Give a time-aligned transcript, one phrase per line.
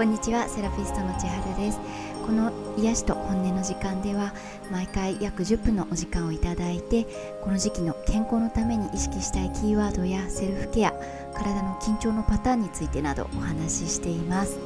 [0.00, 1.78] こんにちはセラピストの千春です。
[2.24, 4.32] この癒しと本音の時間では
[4.72, 7.04] 毎回約10分のお時間をいただいて
[7.42, 10.92] この時期の健康のために意識したいキーワードやセルフケア
[11.34, 14.58] 体の緊張のパターンについてなどお話ししています。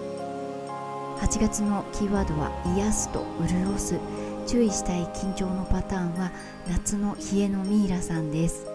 [1.18, 3.98] 8月のキーワードは癒すと潤す
[4.46, 6.30] 注意したい緊張のパターンは
[6.68, 8.68] 夏の冷えのミイラさんです。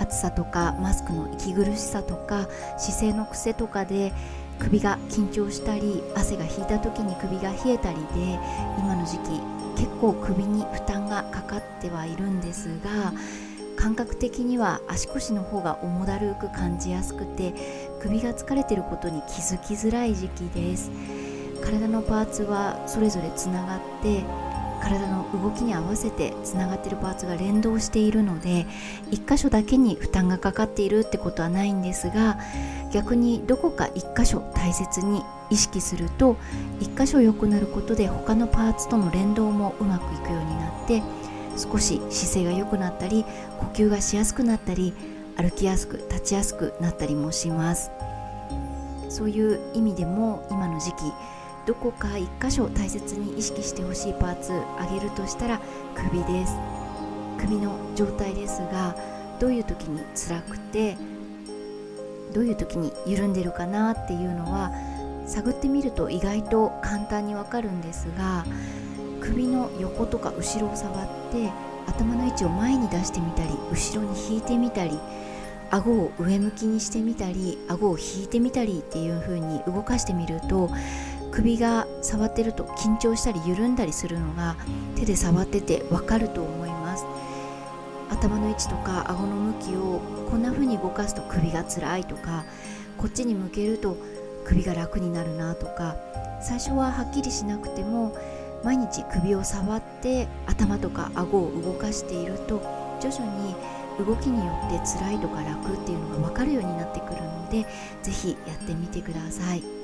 [0.00, 4.12] 暑さとかマスクの息苦しさとか姿勢の癖とかで
[4.60, 8.38] 首が緊張したり汗が引いた時に首が冷えたりで
[8.78, 9.40] 今の時期
[9.76, 13.12] 結構首に負担がかかってはいるんですが
[13.76, 17.54] 感覚的には足腰の方が重だるく感じやすくて
[18.00, 20.90] 首が疲れてることに気づきづらい時期です。
[21.60, 24.24] 体のパーツはそれぞれつながって
[24.80, 28.66] 体の動きに合わせてつながっているパーツが連動しているので
[29.10, 32.38] 1箇所だけに負担がかかっているってことはないんですが
[32.92, 36.36] 逆にどこか1箇所大切に意識すると
[36.80, 41.02] 1箇所良くなることで他のパーツとの連動もうまくいくようになって
[41.56, 43.24] 少し姿勢が良くなったり
[43.58, 44.94] 呼吸がしやすくなったり
[45.36, 47.90] 歩きやすく立ちやすくなったりもします。
[49.10, 50.96] そういう意味でも今の時期
[51.70, 55.60] どこか1箇所大切に意識してほしいパーツ上げるとしたら
[55.94, 56.52] 首です。
[57.38, 58.96] 首の状態ですが
[59.38, 60.96] どういう時に辛くて
[62.34, 64.72] どういう時に緩んでるかなっていうのは
[65.28, 68.44] 探ってみると意外と簡単にわかるんですが
[69.20, 71.52] 首の横とか後ろを触って
[71.86, 74.98] 頭の位置を前に出してみたり後ろに引いてみたり
[75.70, 80.68] 顎を上向きにしてみたり顎を引いてみたりっていう風に動かしてみると
[81.40, 84.56] 首が触ってると緊張したり緩んだりするのが
[84.94, 87.06] 手で触っててわかると思います
[88.10, 92.44] 頭の位置とか顎の向きをこんな風に動かすと首が辛いとか
[92.98, 93.96] こっちに向けると
[94.44, 95.96] 首が楽になるなとか
[96.42, 98.14] 最初ははっきりしなくても
[98.62, 102.60] 毎日首を触って頭とか顎を動かしていると
[103.00, 103.54] 徐々に
[104.04, 107.64] 動きによって辛いとか楽っていうのが分かるようになってくるので
[108.02, 109.79] 是非やってみてください。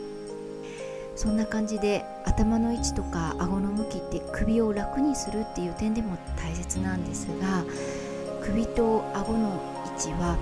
[1.16, 7.64] そんな感じで頭の位置とか顎の向きって首を楽にするっていう点でも大切なんですが
[8.42, 10.36] 首と顎の位置は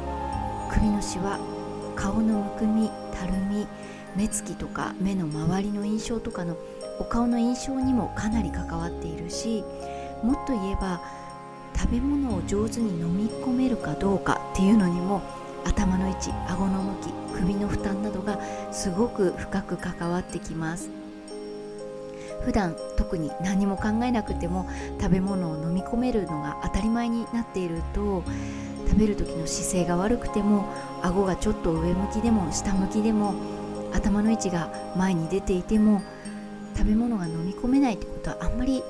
[0.72, 1.38] 首のしわ
[1.94, 3.66] 顔のむくみたるみ
[4.16, 6.56] 目つきとか目の周りの印象とかの
[6.98, 9.64] お顔の印象にもかなり関わっているし
[10.22, 11.00] もっと言えば
[11.76, 15.22] 食べ物を上手に飲み込めるかどうかっていうのにも
[15.64, 18.38] 頭の位置顎の向き首の負担などが
[18.72, 20.90] すごく深く関わってきます。
[22.44, 24.68] 普段特に何も考えなくても
[25.00, 28.22] 食べ物を飲み込めるのが当たり前になっていると
[28.86, 30.66] 食べる時の姿勢が悪くても
[31.02, 33.34] 顎がちょっと上向きでも下向きでも
[33.92, 36.02] 頭の位置が前に出ていても
[36.76, 38.82] 食べ物が飲み込めないってことはあんまり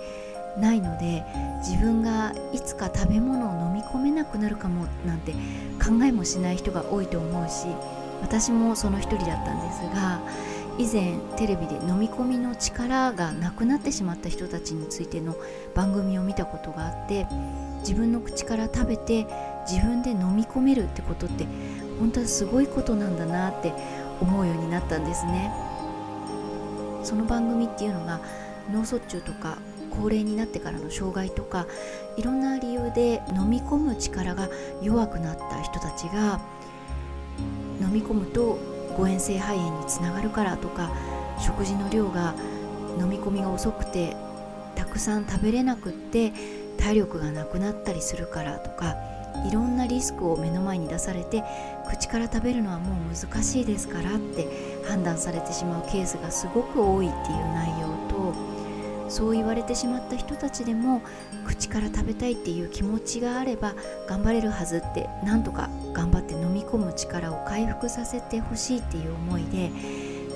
[0.58, 1.24] ないので
[1.58, 3.63] 自分がいつか食べ物を飲み
[3.94, 7.66] 込めなくなるかもなんて考えもしない人が多いと思うし
[8.22, 10.20] 私もその一人だったんですが
[10.76, 15.36] 以前テレビで飲み込みの力がなくなってしまった人たちについての
[15.74, 17.26] 番組を見たことがあって
[17.80, 19.26] 自分の口から食べて
[19.70, 21.46] 自分で飲み込めるってことって
[22.00, 23.72] 本当はすごいことなんだなって
[24.20, 25.52] 思うようになったんですね。
[27.04, 28.20] その番組っていうのが
[28.72, 29.58] 脳卒中とか
[30.00, 31.66] 高齢になってからの障害とか
[32.16, 34.48] いろんな理由で飲み込む力が
[34.82, 36.40] 弱くなった人たちが
[37.80, 38.58] 飲み込むと
[38.96, 40.90] 誤嚥性肺炎につながるからとか
[41.38, 42.34] 食事の量が
[42.98, 44.16] 飲み込みが遅くて
[44.76, 46.32] たくさん食べれなくって
[46.78, 48.94] 体力がなくなったりするからとか
[49.48, 51.42] いろんなリスクを目の前に出されて
[51.88, 54.46] 口から食べるのはもう難しいですからって
[54.86, 57.93] 判断されてしまうケースがすごく多いっていう内容
[59.14, 61.00] そう言われてしまった人たちでも
[61.46, 63.74] 口から食べたいっていう気持ちがあれば
[64.08, 69.70] 頑張れるはずってなんとか頑張って飲み込む力を回復させてほしいっていう思いで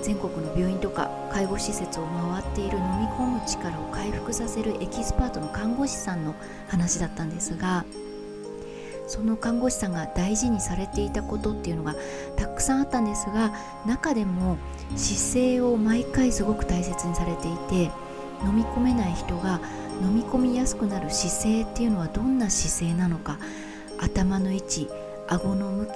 [0.05, 6.37] 全国の病院とか介護施設を回っている飲み込む力を回復させるエキスパートの看護師さんの
[6.69, 7.85] 話だったんですが
[9.09, 11.97] その看護師さんが大事にされていたことっていうのが
[12.37, 13.53] たくさんあったんですが
[13.87, 14.57] 中でも
[14.95, 17.91] 姿勢を毎回すごく大切にされていて
[18.45, 19.61] 飲み込めない人が
[20.03, 23.39] 飲み込みやすくなる姿勢っていうのはどんな姿勢なのか。
[23.99, 24.89] 頭の位置
[25.27, 25.91] 顎の向き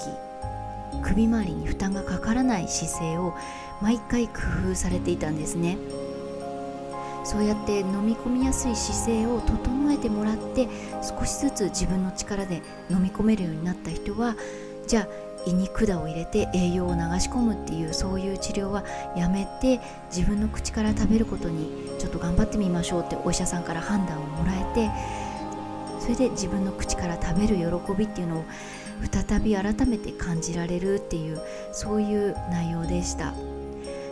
[1.02, 3.34] 首周りに負担がかからない姿勢を
[3.80, 4.34] 毎回工
[4.70, 5.78] 夫されていたんですね。
[7.24, 10.68] そうやって飲み込みやすい姿勢を整えてもらって
[11.02, 14.36] 少しずつ自分の力で飲み込めるようになった人は
[14.88, 15.08] じゃあ
[15.46, 18.84] 胃に管を入れて栄養を流し込むっていうそういう治療は
[19.16, 19.80] やめて
[20.14, 24.90] 自分の口から食べることにちょっと頑張ってみましょうってお医者さんから判断をもらえて
[26.00, 28.44] それで自分の口から食べる喜びっていうのを
[29.10, 31.40] 再び改めて感じられるっていう
[31.72, 33.34] そういう内容でした。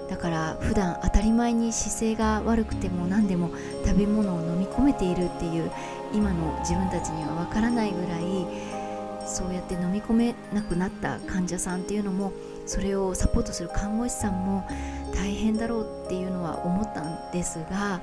[0.08, 3.50] だから普段当たり前に姿勢が悪くても何でも
[3.86, 5.70] 食べ物を飲み込めているっていう
[6.12, 8.79] 今の自分たちにはわからないぐらい
[9.30, 12.32] そうやって飲み込めなくなった患者さんっていうのも
[12.66, 14.66] それをサポートする看護師さんも
[15.14, 18.00] 大変だろうっていうのは思ったんですが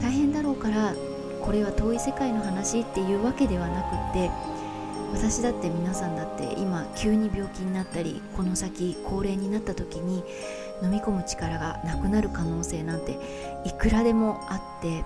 [0.00, 0.94] 大変だろうから
[1.42, 4.30] これは遠い世界の話っていうわけではなくて
[5.12, 10.22] 私だって皆さんだって今急に病気になったりこの先高齢になった時に
[10.82, 13.18] 飲み込む力がなくなる可能性なんて
[13.64, 15.04] いくらでもあって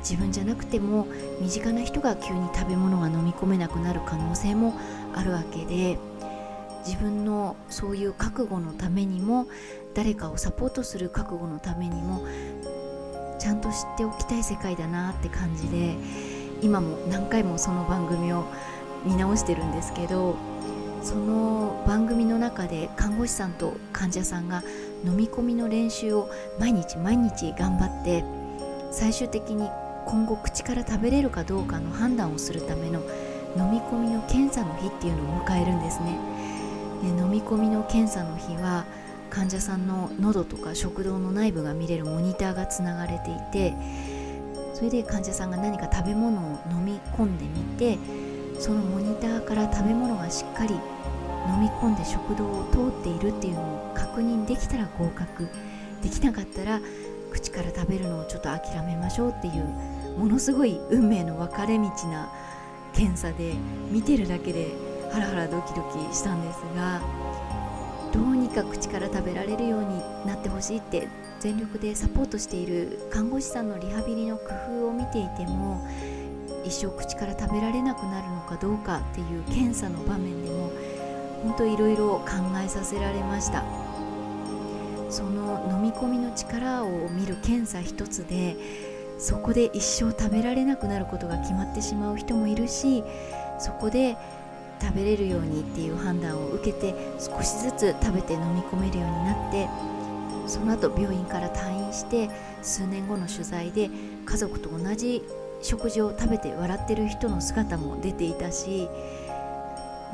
[0.00, 1.06] 自分じゃなくても
[1.40, 4.74] 身近な人が急に食べ物が飲み込めなくなる可能性も
[5.14, 5.98] あるわけで
[6.86, 9.46] 自分のそういう覚悟のためにも
[9.94, 12.26] 誰かをサポートする覚悟のためにも
[13.38, 15.96] ちゃんと知っておきたい世界だなって感じで
[16.62, 18.44] 今も何回もその番組を
[19.04, 20.36] 見直してるんですけど
[21.02, 24.62] その番組の中で看護師さんと患者さんが
[25.04, 28.24] 飲み込みの練習を毎日毎日頑張って
[28.90, 29.68] 最終的に
[30.10, 33.00] 今後口から食べれるかどうかの判断をするための
[33.56, 36.18] 飲み込みの検査の日っていうのを迎えるんですね。
[37.02, 38.84] で飲み込みの検査の日は
[39.30, 43.74] 患者さんの喉とか食道の内部が見れるモニターがつながれていて
[44.74, 47.96] それで患者さんが何か食べ物を飲み込んでみて
[48.58, 55.48] そのモニターから食べ物がしっかり飲み込んで食道を通っているっていうのを確認できたら合格。
[56.02, 56.80] できなかったら
[57.30, 59.68] 口から食べるのをちょっと諦めましょうっていう
[60.16, 62.32] ものすごい運命の分かれ道な
[62.92, 63.54] 検査で
[63.90, 64.68] 見てるだけで
[65.10, 67.00] ハラハラドキドキしたんですが
[68.12, 71.08] どうにか口から食べられるようになってほしいって
[71.38, 75.86] 全力でサポートしている看護師さんのリハビリの工夫を見ていても
[76.64, 80.70] 一生口から食べられなくなるのかどうかっていう検査の場面でも
[81.42, 82.26] 本当いろいろ考
[82.62, 83.64] えさせられました。
[85.10, 88.56] その飲み込みの力を見る検査一つで
[89.20, 93.04] そこで一生食べられなくなることが決まってしまう人もいるし
[93.58, 94.16] そこで
[94.80, 99.68] 食べれるようにっていう判断を受けて少しずつ食べて飲み込めるようになって
[100.46, 102.30] その後病院から退院して
[102.62, 103.90] 数年後の取材で
[104.24, 105.22] 家族と同じ
[105.62, 108.88] 食事を食べて笑ってる人の姿も出ていたし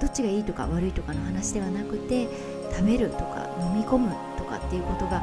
[0.00, 2.28] どっちがいいとか悪いとかの話ではなくて
[2.72, 5.22] 食べるとか飲み込むとかっていうことが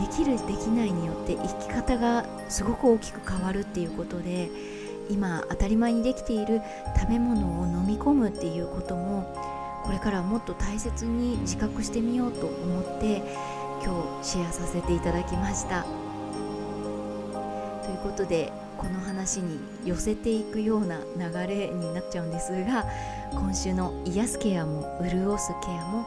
[0.00, 4.50] できるできないによって生き方がすごく大きく変わるっていうことで
[5.10, 6.60] 今当たり前にできている
[6.98, 9.34] 食べ物を飲み込むっていうことも
[9.84, 13.22] これからもっと大切に自覚してみようと思って
[13.84, 15.84] 今日シェアさせていただきました。
[17.82, 22.84] ということでこの話に寄せていくような流れになっちゃうんですが
[23.32, 26.06] 今週の癒すケアも潤すケアも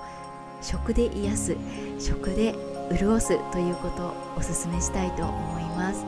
[0.66, 1.56] 食で癒す
[2.00, 2.56] 食で
[2.98, 6.04] 潤すということをおすすめしたいと思います。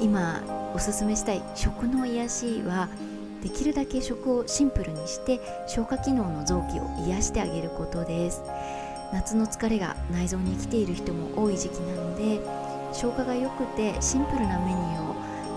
[0.00, 0.42] 今
[0.74, 2.88] おすすめしたい食の癒しは
[3.42, 8.42] できるだけ食をシンプルにして消化機能の臓器を癒してあげることです。
[9.12, 12.38] 夏の疲れが内臓に来ている人も多い時期なので
[12.92, 15.14] 消化が良くてシンプルなメニューを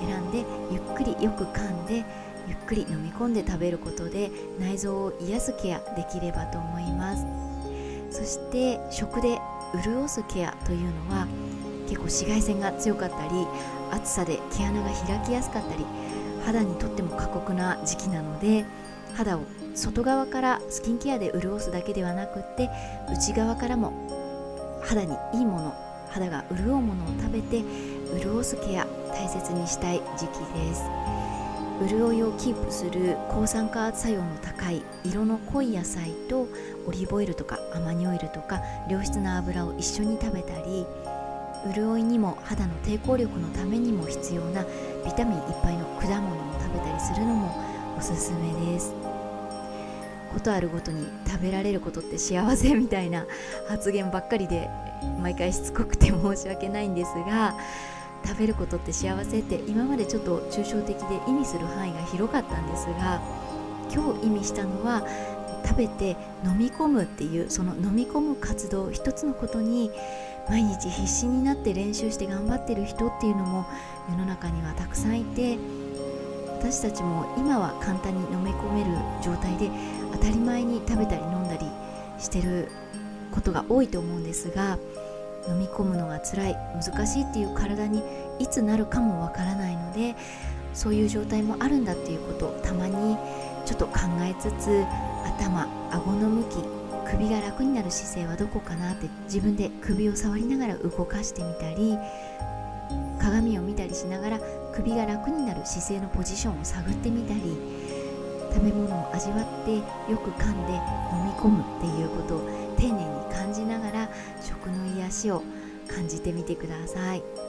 [0.07, 2.03] 選んでゆっくりよく噛んで
[2.47, 7.42] ゆっくり飲み込んで食べることで内臓を癒すケアできればと思います。
[8.13, 9.39] そして食で
[9.83, 11.27] 潤すケアというのは
[11.87, 13.47] 結構紫外線が強かったり
[13.91, 15.83] 暑さで毛穴が開きやすかったり
[16.45, 18.65] 肌にとっても過酷な時期なので
[19.15, 19.41] 肌を
[19.73, 22.69] 外側からスキンケアで潤すだけではなくって
[23.11, 25.75] 内側からも肌にいいもの
[26.11, 27.63] 肌が潤うものを食べて
[28.21, 30.83] 潤すケア大切にしたい時期です。
[31.87, 36.47] 潤いをキープする抗酸化作用の高い色の濃い野菜と
[36.85, 40.85] オリーブオイルとかアマニオイルとか良質な油を一緒に食べたり
[41.73, 44.63] 潤いにも肌の抵抗力のためにも必要な
[45.05, 47.51] ビタミンいっぱいの果物を食べたりするのも
[47.97, 48.93] おすすめです。
[50.33, 53.25] ことあるごとに食べられることって幸せみたいな
[53.69, 54.69] 発言ばっかりで
[55.21, 57.55] 毎回しつこくて申し訳ないんですが
[58.25, 63.21] 食べることって幸せって今までちょっと抽象的で意味する範囲が広かったんですが
[63.93, 65.03] 今日意味したのは
[65.65, 66.15] 食べて
[66.45, 69.91] 飲み込むっていうその飲み込む活動一つのことに
[70.49, 73.65] 毎日必死になって練習して頑張ってる人っていうのも
[74.09, 75.57] 世の中にはたくさんいて
[76.59, 78.91] 私たちも今は簡単に飲み込める
[79.21, 79.69] 状態で
[80.11, 81.65] 当たり前に食べたり飲んだり
[82.19, 82.69] してる
[83.31, 84.77] ことが多いと思うんですが
[85.47, 88.01] 飲み込むのが辛い難しいっていう体に
[88.39, 90.15] いつなるかもわからないので
[90.73, 93.17] そういう状態もあるんだっていうことをたまに
[93.65, 94.85] ちょっと考えつつ
[95.25, 96.57] 頭顎の向き
[97.09, 101.97] 首が楽になる姿勢はどこかなって自分で首を触りながら動かしてみたり
[103.19, 104.39] 鏡を見たりしながら
[104.73, 107.41] 首が楽になる姿勢のポジションを探ってみたり
[108.53, 112.39] 食べ物を味わってよく噛んで飲み込むっていうことを
[112.77, 114.09] 丁寧に感じながら
[114.41, 115.41] 食の癒しを
[115.87, 117.42] 感じてみてください。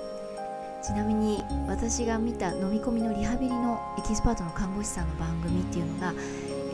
[0.85, 6.13] ちなみに私が見た飲み込みのリハビリのエキスパートの看護師さんの番組っていうのが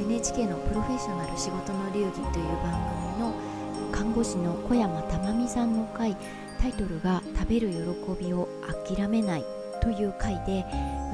[0.00, 2.72] NHK の「プロフェッショナル仕事の流儀」という番
[3.14, 3.32] 組の
[3.92, 6.16] 看護師の小山珠美さんの回
[6.60, 8.48] タイトルが「食べる喜びを
[8.84, 9.44] 諦めない」
[9.80, 10.66] という回で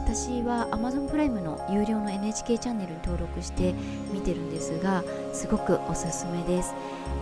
[0.06, 3.74] 私は Amazon プライムの有料の NHK チャンネルに登録して
[4.12, 6.74] 見てるんですがすごくおすすめです。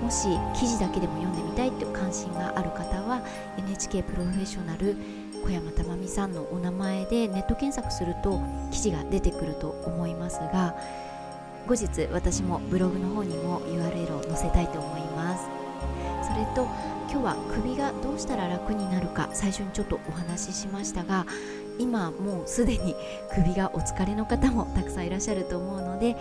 [0.03, 3.23] もし記事だけでも読んでみたいという関心がある方は
[3.57, 4.97] NHK プロフェッショナル
[5.43, 8.39] 小山珠美さんのお名前でネット検索すると
[8.71, 10.77] 記事が出てくると思いますが
[11.67, 15.49] 後日私もブログの方にも URL を載せたいと思います。
[16.23, 16.69] それと
[17.11, 21.27] 今日は首がどうしたら楽になるか最初にちょっとお話ししましたが
[21.79, 22.95] 今もうすでに
[23.35, 26.17] 首がお疲れの方もたくさんいらっしゃると思うので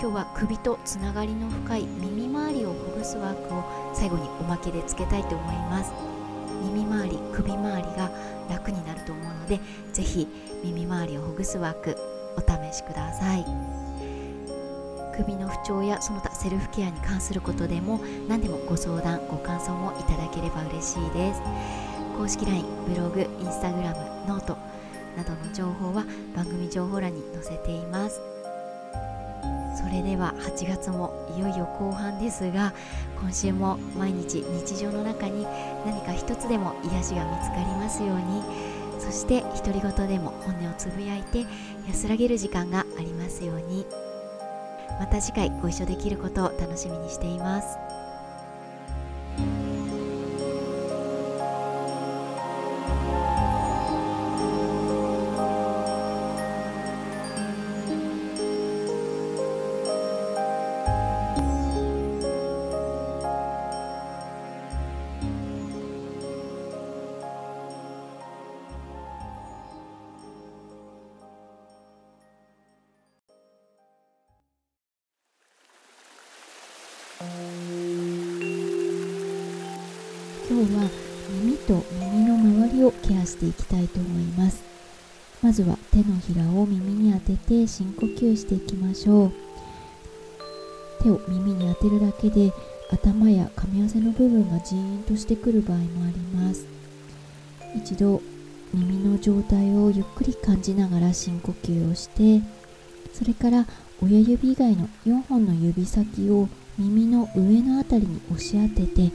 [0.00, 5.92] 今日は首とつながりの深い耳周りをほぐすワークを最後におまけでつけたいと思います。
[6.62, 8.10] 耳周り首周りが
[8.50, 9.60] 楽になると思うので
[9.92, 10.26] ぜひ
[10.64, 11.96] 耳周りをほぐすワーク
[12.36, 13.46] お試しください。
[15.16, 21.40] 首の不調やその他セルフケアに関することでも何でもご相談ご感想もいただければ嬉しいです。
[22.18, 23.96] 公式 LINE ブログインスタグラム
[24.28, 24.58] ノート
[25.16, 26.04] などの情報は
[26.34, 28.20] 番組情報欄に載せています。
[29.76, 32.72] それでは8月もいよいよ後半ですが
[33.20, 35.46] 今週も毎日日常の中に
[35.84, 38.42] 何か一つでも癒しが見つかりますように
[38.98, 41.44] そして独り言でも本音をつぶやいて
[41.86, 43.86] 安らげる時間がありますように。
[44.98, 47.85] また次回ご一緒できることを楽しみにしています。
[80.74, 80.88] は
[81.30, 84.62] 耳と耳の周りをケアしていきたいと思います。
[85.42, 89.32] まずは手のひらを耳に当てて深呼吸していきましょう。
[91.02, 92.52] 手を耳に当てるだけで
[92.90, 96.66] 頭や噛み合わせの部分がジーンとしてくる場合もあります。
[97.76, 98.22] 一度
[98.72, 102.42] 耳の状態をゆっくり感じながら深呼吸をして
[103.12, 103.66] それから
[104.02, 109.12] 親指以外の4本の指先を耳の上の辺りに押し当てて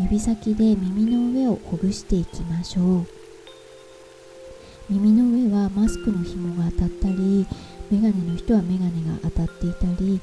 [0.00, 3.06] 指先で耳の上をほぐしていきましょう。
[4.88, 7.46] 耳の上はマスクの紐が当たったり
[7.90, 10.20] メガネの人はメガネが当たっていたり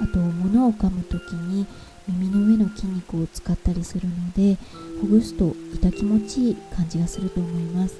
[0.00, 1.66] あと物を噛む時に
[2.08, 4.56] 耳の上の筋肉を使ったりするので
[5.00, 7.96] ほぐすと痛気持ちいい感じがすると思います。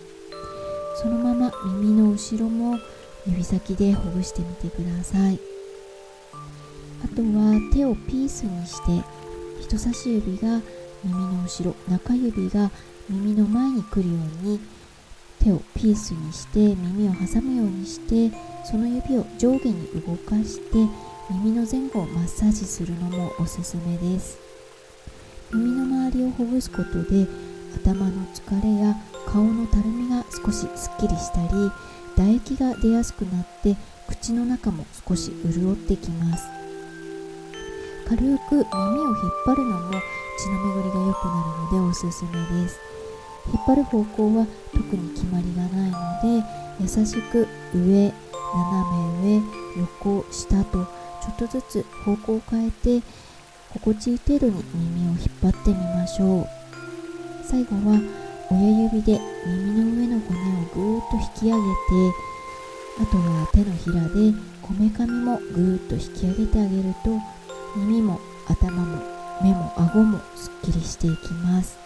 [1.02, 2.78] そのまま耳の後ろも
[3.26, 5.38] 指先でほぐしてみてください。
[7.04, 9.04] あとは手をピースにして
[9.60, 10.60] 人差し指が
[11.04, 12.70] 耳の後ろ中指が
[13.08, 14.60] 耳の前に来るように
[15.40, 20.86] 手をピースにして耳を挟むようにしてその指を上下に動かして
[21.30, 24.38] 耳の前後をマッサージするのもおすすめです。
[25.52, 27.26] 耳の周りをほぐすことで
[27.76, 31.70] 頭の疲れや顔のたるみが少しすっきりしたり
[32.16, 33.76] 唾液が出やすくなって
[34.08, 36.44] 口の中も少し潤ってきます。
[38.08, 39.92] 軽く耳を引っ張るのも
[40.38, 42.80] 血の巡りが良くなるのでおすすめです。
[43.52, 46.46] 引っ張る方向は特に決まりがないので
[46.80, 48.12] 優しく上
[48.54, 49.42] 斜め上
[49.80, 53.02] 横下とちょっとずつ方向を変えて
[53.72, 56.48] 心地いい程度に耳を引っ張ってみましょう。
[57.44, 58.00] 最後は
[58.50, 60.42] 親指で耳の上の骨を
[60.74, 61.58] ぐーっと引き上げて
[63.00, 67.10] あとは手のひらでこめかみもぐーっと引き上げてあげると
[67.76, 71.78] 耳も頭も目も顎もすっきりしていきます。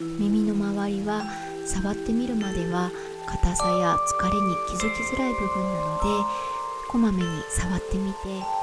[0.00, 1.24] 耳の周りは
[1.66, 2.90] 触ってみるまでは
[3.26, 6.26] 硬さや疲れに気づきづらい部分なので
[6.88, 8.18] こまめに触ってみて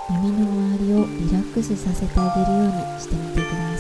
[0.10, 3.77] 耳の周りをリラックスさせてあげるようにしてみてください